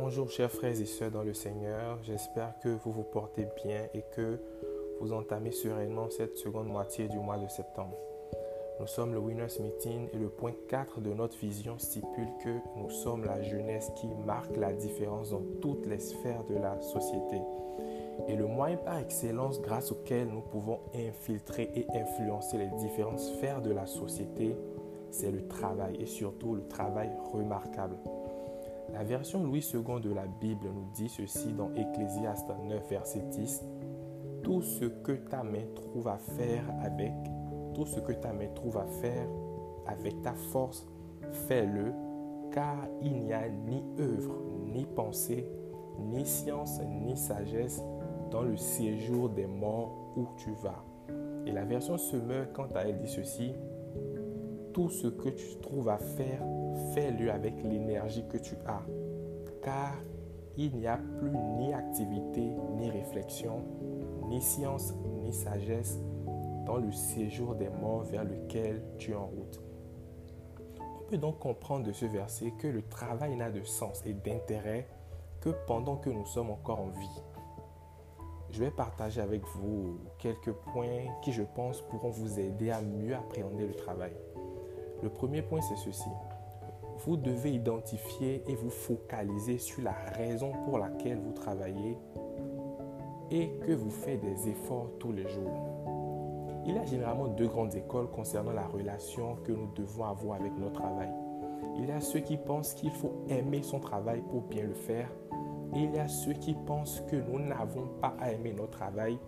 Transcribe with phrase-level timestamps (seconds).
[0.00, 4.04] Bonjour chers frères et sœurs dans le Seigneur, j'espère que vous vous portez bien et
[4.14, 4.38] que
[5.00, 7.96] vous entamez sereinement cette seconde moitié du mois de septembre.
[8.78, 12.90] Nous sommes le Winners Meeting et le point 4 de notre vision stipule que nous
[12.90, 17.40] sommes la jeunesse qui marque la différence dans toutes les sphères de la société.
[18.28, 23.62] Et le moyen par excellence grâce auquel nous pouvons infiltrer et influencer les différentes sphères
[23.62, 24.54] de la société,
[25.10, 27.96] c'est le travail et surtout le travail remarquable.
[28.92, 33.64] La version Louis II de la Bible nous dit ceci dans Ecclésiaste 9, verset 10.
[34.42, 37.12] Tout ce que ta main trouve à faire avec,
[37.74, 39.28] tout ce que ta main trouve à faire
[39.86, 40.86] avec ta force,
[41.30, 41.92] fais-le,
[42.50, 44.34] car il n'y a ni œuvre,
[44.66, 45.46] ni pensée,
[45.98, 47.82] ni science, ni sagesse
[48.30, 50.84] dans le séjour des morts où tu vas.
[51.46, 53.52] Et la version Semeur, quant à elle, dit ceci.
[54.72, 56.42] Tout ce que tu trouves à faire,
[56.94, 58.82] fais-le avec l'énergie que tu as,
[59.62, 59.94] car
[60.56, 63.64] il n'y a plus ni activité, ni réflexion,
[64.28, 65.98] ni science, ni sagesse
[66.66, 69.62] dans le séjour des morts vers lequel tu es en route.
[70.80, 74.86] On peut donc comprendre de ce verset que le travail n'a de sens et d'intérêt
[75.40, 77.22] que pendant que nous sommes encore en vie.
[78.50, 83.14] Je vais partager avec vous quelques points qui, je pense, pourront vous aider à mieux
[83.14, 84.12] appréhender le travail.
[85.02, 86.08] Le premier point, c'est ceci
[87.06, 91.96] vous devez identifier et vous focaliser sur la raison pour laquelle vous travaillez
[93.30, 96.64] et que vous faites des efforts tous les jours.
[96.66, 100.52] Il y a généralement deux grandes écoles concernant la relation que nous devons avoir avec
[100.58, 101.10] notre travail.
[101.76, 105.08] Il y a ceux qui pensent qu'il faut aimer son travail pour bien le faire
[105.74, 109.18] il y a ceux qui pensent que nous n'avons pas à aimer notre travail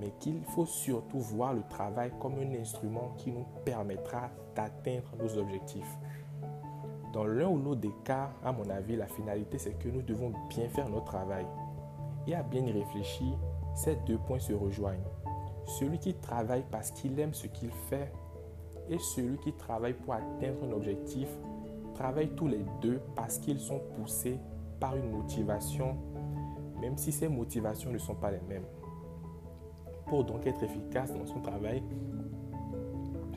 [0.00, 5.38] mais qu'il faut surtout voir le travail comme un instrument qui nous permettra d'atteindre nos
[5.38, 5.98] objectifs.
[7.12, 10.32] Dans l'un ou l'autre des cas, à mon avis, la finalité, c'est que nous devons
[10.48, 11.44] bien faire notre travail.
[12.26, 13.36] Et à bien y réfléchir,
[13.74, 15.04] ces deux points se rejoignent.
[15.66, 18.12] Celui qui travaille parce qu'il aime ce qu'il fait
[18.88, 21.28] et celui qui travaille pour atteindre un objectif
[21.94, 24.38] travaillent tous les deux parce qu'ils sont poussés
[24.78, 25.96] par une motivation,
[26.80, 28.64] même si ces motivations ne sont pas les mêmes.
[30.10, 31.84] Pour donc être efficace dans son travail,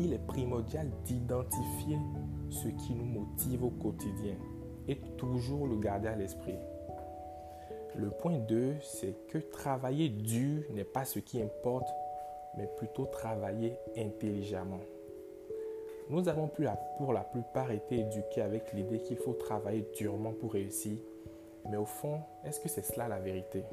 [0.00, 1.98] il est primordial d'identifier
[2.48, 4.36] ce qui nous motive au quotidien
[4.88, 6.56] et toujours le garder à l'esprit.
[7.94, 11.88] Le point 2, c'est que travailler dur n'est pas ce qui importe,
[12.56, 14.80] mais plutôt travailler intelligemment.
[16.08, 16.50] Nous avons
[16.96, 20.96] pour la plupart été éduqués avec l'idée qu'il faut travailler durement pour réussir,
[21.70, 23.64] mais au fond, est-ce que c'est cela la vérité?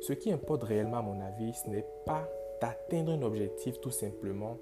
[0.00, 2.28] Ce qui importe réellement à mon avis, ce n'est pas
[2.60, 4.56] d'atteindre un objectif tout simplement,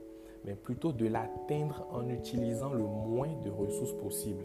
[0.45, 4.45] mais plutôt de l'atteindre en utilisant le moins de ressources possible.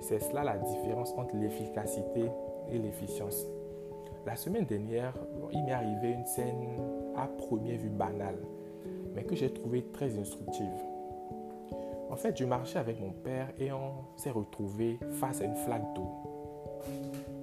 [0.00, 2.30] C'est cela la différence entre l'efficacité
[2.70, 3.46] et l'efficience.
[4.26, 5.14] La semaine dernière,
[5.52, 6.78] il m'est arrivé une scène
[7.16, 8.38] à première vue banale,
[9.14, 10.66] mais que j'ai trouvée très instructive.
[12.10, 15.94] En fait, je marchais avec mon père et on s'est retrouvé face à une flaque
[15.94, 16.08] d'eau.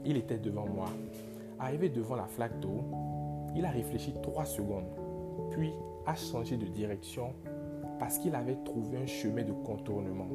[0.05, 0.89] Il était devant moi.
[1.59, 2.83] Arrivé devant la flaque d'eau,
[3.55, 4.87] il a réfléchi trois secondes,
[5.51, 5.73] puis
[6.05, 7.33] a changé de direction
[7.99, 10.27] parce qu'il avait trouvé un chemin de contournement.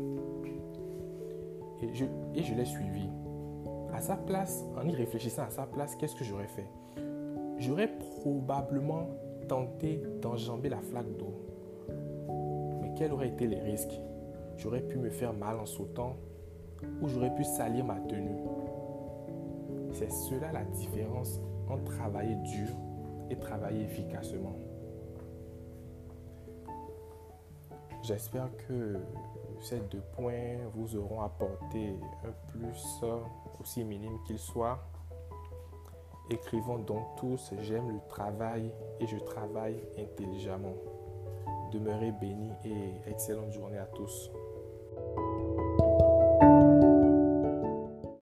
[1.83, 3.09] Et je, l'ai suivi.
[3.93, 6.67] À sa place, en y réfléchissant à sa place, qu'est-ce que j'aurais fait?
[7.59, 7.89] J'aurais
[8.23, 9.09] probablement
[9.49, 11.35] tenté d'enjamber la flaque d'eau.
[12.81, 14.01] Mais quels auraient été les risques?
[14.57, 16.17] J'aurais pu me faire mal en sautant
[17.01, 18.37] ou j'aurais pu salir ma tenue.
[19.93, 22.69] C'est cela la différence entre travailler dur
[23.31, 24.57] et travailler efficacement.
[28.03, 28.99] J'espère que
[29.61, 31.95] ces deux points vous auront apporté
[32.25, 33.05] un plus
[33.61, 34.79] aussi minime qu'il soit.
[36.31, 40.75] Écrivons donc tous, j'aime le travail et je travaille intelligemment.
[41.71, 44.31] Demeurez bénis et excellente journée à tous.